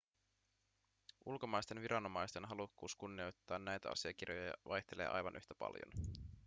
[1.25, 5.91] ulkomaisten viranomaisten halukkuus kunnioittaa näitä asiakirjoja vaihtelee aivan yhtä paljon